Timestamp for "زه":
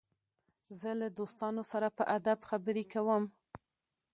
0.79-0.91